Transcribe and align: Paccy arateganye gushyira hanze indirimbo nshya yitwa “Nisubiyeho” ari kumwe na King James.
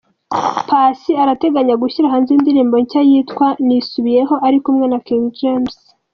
Paccy 0.67 1.11
arateganye 1.23 1.73
gushyira 1.83 2.13
hanze 2.13 2.29
indirimbo 2.37 2.75
nshya 2.83 3.01
yitwa 3.09 3.47
“Nisubiyeho” 3.65 4.35
ari 4.47 4.57
kumwe 4.63 4.85
na 4.89 4.99
King 5.05 5.23
James. 5.39 5.75